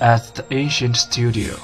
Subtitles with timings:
[0.00, 1.54] at the ancient studio.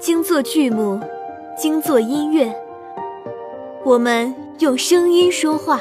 [0.00, 1.00] 精作剧目，
[1.56, 2.54] 精作音乐，
[3.84, 5.80] 我们用声音说话。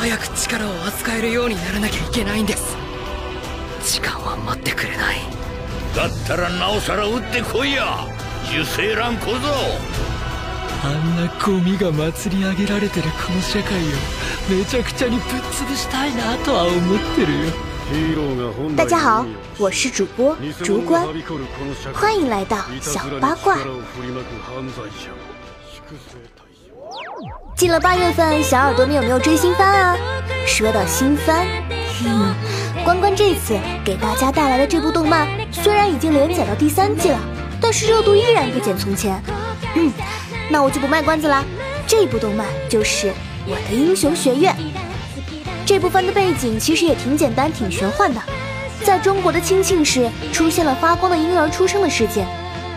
[0.00, 2.76] 早く力を扱えるようにならなきゃいけないんです
[3.82, 5.16] 時間は待ってくれない。
[5.94, 8.06] だったらなおさら撃ってこいや。
[8.50, 9.38] 受精卵小僧。
[10.82, 13.86] あんなゴミが祭り上げられてるこの社会を
[14.48, 17.52] めちゃくちゃにぶっ潰したいなとは思ってるよ。
[18.76, 19.26] 大家好，
[19.58, 20.34] 我是主播
[20.64, 21.06] 竹关，
[21.92, 23.58] 欢迎来到小八卦。
[27.56, 29.96] 进了八月份，小耳朵们有没有追新番啊？
[30.46, 31.44] 说到新番，
[32.06, 32.34] 嗯，
[32.84, 37.20] 关关这次给大家带来的这部动漫，虽然已经连载到第三季了，
[37.60, 39.22] 但是热度依然不减从前。
[39.76, 39.92] 嗯，
[40.48, 41.44] 那我就不卖关子啦，
[41.86, 43.08] 这部动漫就是
[43.46, 44.54] 《我的英雄学院》。
[45.66, 48.20] 这部番的背景其实也挺简单、挺玄幻的，
[48.82, 52.26] 在中国的清庆市出现了发光的婴儿出生的事件。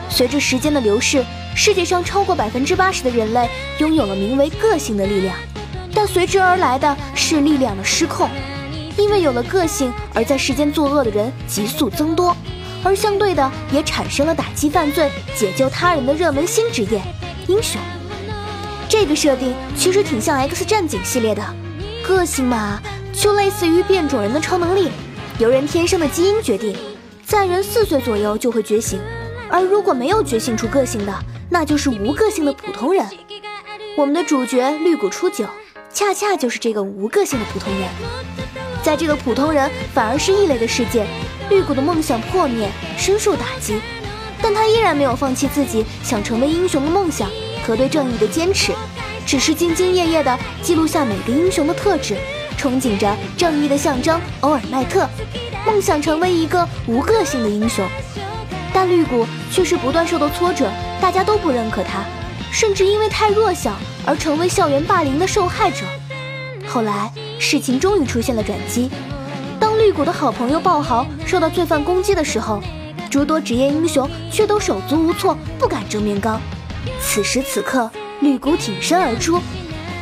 [0.09, 5.35] 随着时间的流逝，世界上超过百分之八十的人类拥有了名为个性的力量，
[5.93, 8.29] 但随之而来的是力量的失控。
[8.97, 12.35] 因为有了个性而在世间作恶的人急速增多，
[12.83, 17.01] 而相对的也产生了打击犯罪、解救他人的热门新职业——
[17.47, 17.81] 英雄。
[18.87, 21.43] 这个设定其实挺像《X 战警》系列的。
[22.05, 22.79] 个性嘛，
[23.11, 24.89] 就类似于变种人的超能力，
[25.39, 26.75] 由人天生的基因决定，
[27.25, 28.99] 在人四岁左右就会觉醒，
[29.49, 31.13] 而如果没有觉醒出个性的，
[31.49, 33.03] 那就是无个性的普通人。
[33.97, 35.45] 我们的主角绿谷初九，
[35.93, 37.89] 恰恰就是这个无个性的普通人。
[38.83, 41.07] 在这个普通人反而是异类的世界，
[41.49, 43.79] 绿谷的梦想破灭，深受打击，
[44.41, 47.29] 但他依然没有放弃自己想成为英雄的梦想
[47.65, 48.73] 和对正义的坚持。
[49.25, 52.17] 只是兢兢业业地记录下每个英雄的特质，
[52.59, 55.07] 憧憬着正义的象征欧尔麦特，
[55.65, 57.87] 梦想成为一个无个性的英雄。
[58.73, 62.03] 但绿谷却是不断受到挫折，大家都不认可他，
[62.51, 63.71] 甚至因为太弱小
[64.05, 65.85] 而成为校园霸凌的受害者。
[66.67, 67.09] 后来
[67.43, 68.89] 事情终于出现了转机，
[69.59, 72.61] 当绿谷的好朋友爆豪受到罪犯攻击的时候，
[73.11, 76.39] 诸多职业英雄却都手足无措，不敢正面刚。
[77.01, 77.91] 此时此刻。
[78.21, 79.37] 绿谷挺身而出，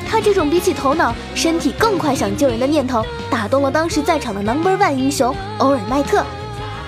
[0.07, 6.23] 他这种比起头脑、身体更快想救人的念头，打动了当时在场的 Number One 英雄欧尔麦特。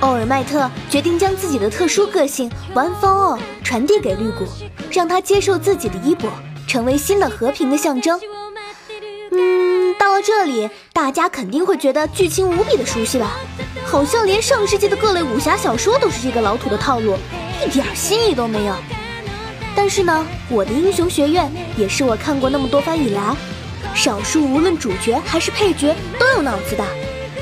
[0.02, 4.46] 欧尔麦特决定将自己的特殊个性 One for All 传递给绿谷，
[4.92, 6.30] 让他接受自己的衣钵，
[6.68, 8.20] 成为新的和平的象征。
[10.14, 13.36] 到这里，大家肯定会觉得剧情无比的熟悉吧？
[13.84, 17.18] 好像连上世纪的各类武侠小说都是这个老土的套路，
[17.66, 18.76] 一点新意都没有。
[19.76, 23.36] 但是呢，我的英雄学院也是我看过那么多番以来，
[23.96, 26.86] 少数无论主角还是配角都有脑子的。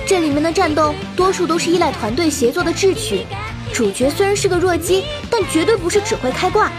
[0.08, 3.26] 这里面的战斗多数都是依赖团队协作的智取。
[3.74, 6.72] 主角虽然是个弱鸡，但绝对不是只会开挂。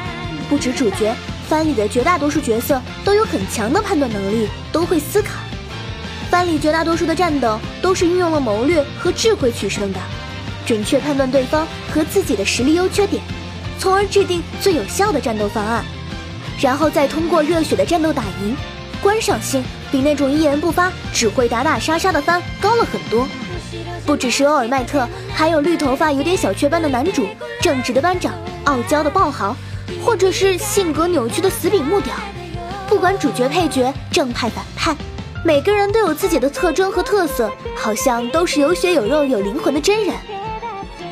[0.49, 1.15] 不止主角，
[1.51, 5.33] 番里的绝大多数角色都有很强的判断能力，都会思考。
[6.33, 10.01] 番里绝大多数的战斗都是运用了谋略和智慧取胜的，
[10.65, 13.23] 准确判断对方和自己的实力优缺点。
[13.79, 15.85] 从而制定最有效的战斗方案，
[16.59, 18.57] 然后再通过热血的战斗打赢，
[19.03, 23.29] 观赏性比那种一言不发只会打打杀杀的番高了很多。
[24.07, 27.27] 不只是欧尔麦特，还有绿头发有点小雀斑的男主，
[27.61, 28.33] 正直的班长，
[28.65, 29.55] 傲娇的爆豪，
[30.03, 32.11] 或者是性格扭曲的死柄木雕。
[32.89, 34.97] 不管主角配角，正派反派，
[35.45, 40.15] 每个人都有自己的特征和特色，好像都是有血有肉有灵魂的真人。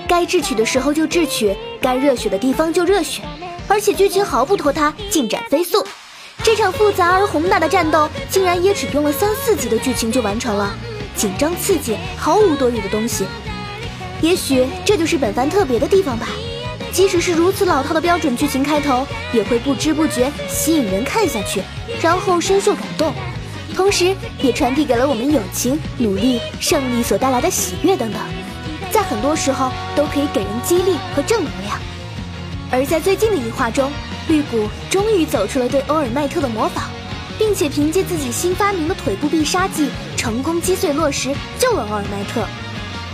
[0.06, 1.56] 该智取的时候就智取。
[1.80, 3.22] 该热血的地方就热血，
[3.66, 5.84] 而且剧情毫不拖沓，进展飞速。
[6.44, 10.74] 这场复杂而宏大的战斗，竟然也只用了三四集的剧情就完成了，
[11.16, 13.24] 紧张刺激，毫无多余的东西。
[14.20, 16.28] 也许这就是本番特别的地方吧。
[16.92, 21.62] 即使是如此老套的标准剧情开头，也会不知不觉吸引人看下去，
[22.02, 23.14] 然后深受感动，
[23.74, 28.20] 同时也传递给了我们友情、努力、胜利所带来的喜悦等等。
[28.90, 31.78] 在很多时候都可以给人激励和正能量，
[32.72, 33.90] 而在最近的一话中，
[34.28, 36.90] 绿谷终于走出了对欧尔麦特的模仿，
[37.38, 42.44] 并且凭借自己新发明的腿部必杀技成功击碎落石，救了欧尔麦特。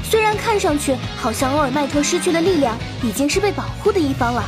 [0.02, 4.42] 虽然看上去好像欧尔麦特失去了力量，已经是被保护的一方了，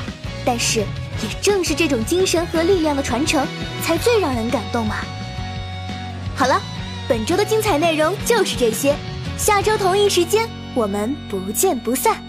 [0.46, 3.46] 但是也正是这种精神和力量的传承，
[3.82, 4.96] 才最让人感动嘛。
[6.38, 6.62] 好了，
[7.08, 8.94] 本周的精彩内容就是这些，
[9.36, 10.48] 下周同一时间。
[10.72, 12.27] 我们不见不散。